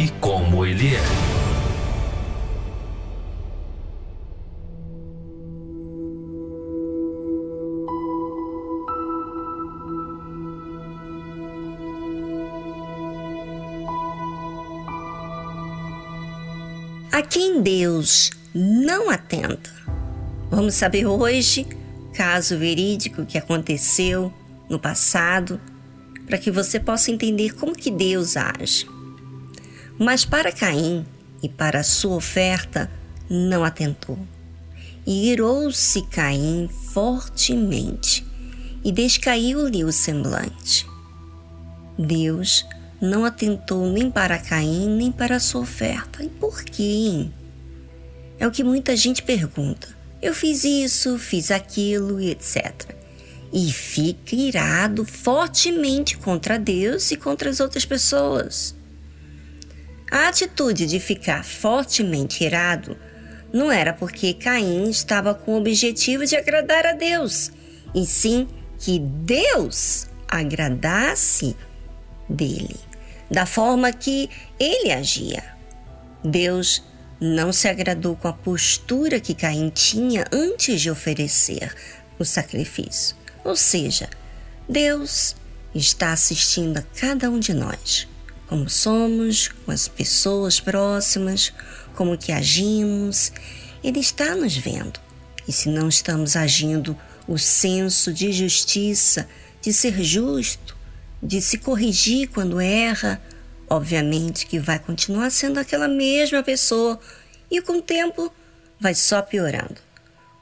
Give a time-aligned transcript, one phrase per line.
[0.00, 1.00] e como Ele é.
[17.12, 19.70] A quem Deus não atenta
[20.50, 21.64] Vamos saber hoje
[22.12, 24.32] caso verídico que aconteceu
[24.68, 25.60] no passado,
[26.26, 28.99] para que você possa entender como que Deus age.
[30.02, 31.04] Mas para Caim
[31.42, 32.90] e para a sua oferta
[33.28, 34.18] não atentou.
[35.06, 38.26] E irou-se Caim fortemente
[38.82, 40.86] e descaiu-lhe o semblante.
[41.98, 42.66] Deus
[42.98, 46.24] não atentou nem para Caim nem para a sua oferta.
[46.24, 47.28] E por quê?
[48.38, 49.86] É o que muita gente pergunta.
[50.22, 52.96] Eu fiz isso, fiz aquilo e etc.
[53.52, 58.79] E fica irado fortemente contra Deus e contra as outras pessoas.
[60.10, 62.96] A atitude de ficar fortemente irado
[63.52, 67.52] não era porque Caim estava com o objetivo de agradar a Deus,
[67.94, 71.56] e sim que Deus agradasse
[72.28, 72.76] dele,
[73.30, 74.28] da forma que
[74.58, 75.44] ele agia.
[76.24, 76.82] Deus
[77.20, 81.72] não se agradou com a postura que Caim tinha antes de oferecer
[82.18, 83.16] o sacrifício.
[83.44, 84.08] Ou seja,
[84.68, 85.36] Deus
[85.74, 88.08] está assistindo a cada um de nós,
[88.50, 91.52] como somos, com as pessoas próximas,
[91.94, 93.32] como que agimos.
[93.82, 94.98] Ele está nos vendo.
[95.46, 99.28] E se não estamos agindo o senso de justiça,
[99.62, 100.76] de ser justo,
[101.22, 103.22] de se corrigir quando erra,
[103.68, 106.98] obviamente que vai continuar sendo aquela mesma pessoa
[107.48, 108.32] e com o tempo
[108.80, 109.76] vai só piorando,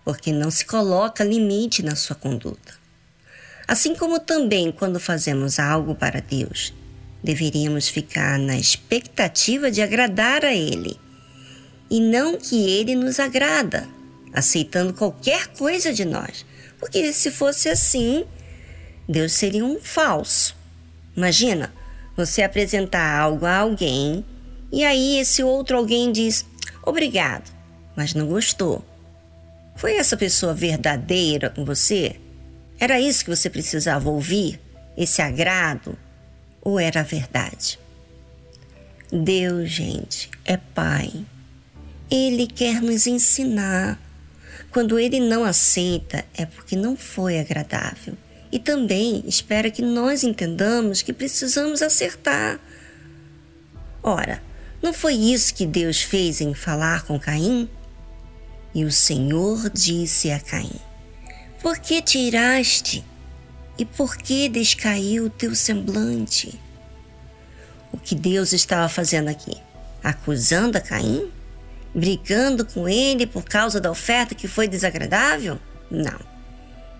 [0.03, 2.73] porque não se coloca limite na sua conduta.
[3.67, 6.73] Assim como também quando fazemos algo para Deus,
[7.23, 10.99] deveríamos ficar na expectativa de agradar a Ele
[11.91, 13.89] e não que Ele nos agrada,
[14.33, 16.45] aceitando qualquer coisa de nós,
[16.79, 18.25] porque se fosse assim,
[19.09, 20.57] Deus seria um falso.
[21.17, 21.73] Imagina,
[22.17, 24.25] você apresentar algo a alguém
[24.71, 26.45] e aí esse outro alguém diz:
[26.85, 27.51] Obrigado,
[27.97, 28.85] mas não gostou.
[29.77, 32.17] Foi essa pessoa verdadeira com você?
[32.81, 34.61] Era isso que você precisava ouvir?
[34.97, 35.97] Esse agrado?
[36.63, 37.79] Ou era verdade?
[39.11, 41.13] Deus, gente, é Pai.
[42.11, 44.01] Ele quer nos ensinar.
[44.71, 48.17] Quando ele não aceita, é porque não foi agradável
[48.51, 52.59] e também espera que nós entendamos que precisamos acertar.
[54.03, 54.43] Ora,
[54.83, 57.69] não foi isso que Deus fez em falar com Caim?
[58.75, 60.81] E o Senhor disse a Caim:
[61.61, 63.05] Por que tiraste?
[63.79, 66.61] E por que descaiu o teu semblante?
[67.93, 69.57] O que Deus estava fazendo aqui?
[70.03, 71.31] Acusando a Caim?
[71.95, 75.59] Brigando com ele por causa da oferta que foi desagradável?
[75.89, 76.19] Não.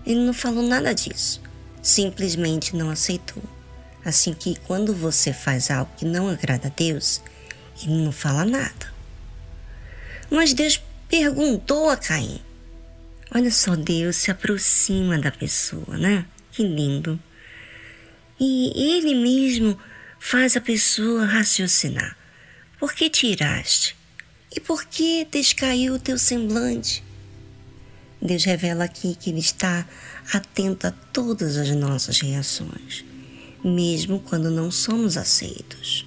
[0.05, 1.41] Ele não falou nada disso.
[1.81, 3.43] Simplesmente não aceitou.
[4.03, 7.21] Assim que quando você faz algo que não agrada a Deus,
[7.83, 8.93] ele não fala nada.
[10.31, 12.39] Mas Deus perguntou a Caim.
[13.35, 16.25] Olha só, Deus se aproxima da pessoa, né?
[16.59, 17.17] Que lindo.
[18.37, 19.79] E ele mesmo
[20.19, 22.17] faz a pessoa raciocinar.
[22.77, 23.95] Por que tiraste?
[24.53, 27.01] E por que descaiu o teu semblante?
[28.21, 29.87] Deus revela aqui que Ele está
[30.33, 33.05] atento a todas as nossas reações,
[33.63, 36.05] mesmo quando não somos aceitos.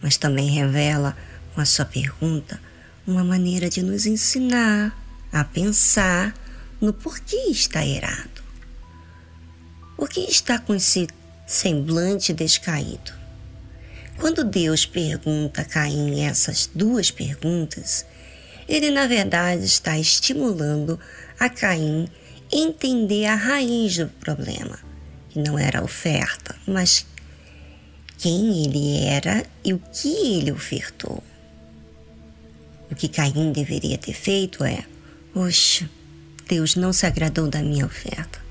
[0.00, 1.16] Mas também revela,
[1.56, 2.62] com a sua pergunta,
[3.04, 4.96] uma maneira de nos ensinar
[5.32, 6.32] a pensar
[6.80, 8.41] no porquê está errado.
[10.02, 11.06] Por que está com esse
[11.46, 13.12] semblante descaído?
[14.18, 18.04] Quando Deus pergunta a Caim essas duas perguntas,
[18.68, 20.98] ele na verdade está estimulando
[21.38, 22.08] a Caim
[22.50, 24.76] entender a raiz do problema,
[25.30, 27.06] que não era a oferta, mas
[28.18, 31.22] quem ele era e o que ele ofertou.
[32.90, 34.84] O que Caim deveria ter feito é:
[35.32, 35.88] Poxa,
[36.48, 38.41] Deus não se agradou da minha oferta.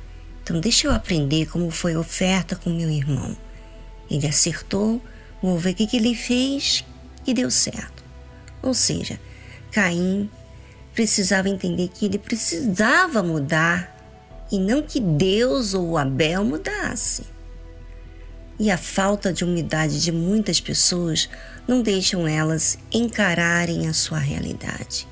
[0.52, 3.38] Então deixa eu aprender como foi a oferta com meu irmão.
[4.10, 5.02] Ele acertou,
[5.42, 6.84] vou ver o que, que ele fez
[7.26, 8.04] e deu certo.
[8.62, 9.18] Ou seja,
[9.72, 10.30] Caim
[10.94, 13.96] precisava entender que ele precisava mudar
[14.52, 17.24] e não que Deus ou Abel mudasse.
[18.60, 21.30] E a falta de umidade de muitas pessoas
[21.66, 25.08] não deixam elas encararem a sua realidade.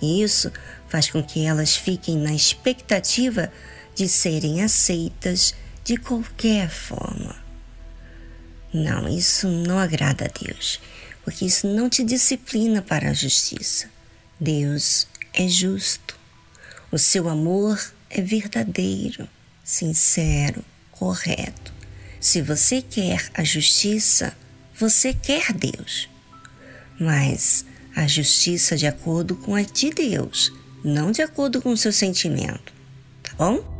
[0.00, 0.52] E isso
[0.86, 3.50] faz com que elas fiquem na expectativa
[3.96, 7.34] de serem aceitas de qualquer forma.
[8.72, 10.78] Não, isso não agrada a Deus,
[11.24, 13.88] porque isso não te disciplina para a justiça.
[14.38, 16.14] Deus é justo.
[16.92, 19.26] O seu amor é verdadeiro,
[19.64, 21.72] sincero, correto.
[22.20, 24.36] Se você quer a justiça,
[24.78, 26.08] você quer Deus.
[27.00, 27.64] Mas
[27.94, 30.52] a justiça de acordo com a de Deus,
[30.84, 32.74] não de acordo com o seu sentimento,
[33.22, 33.75] tá bom?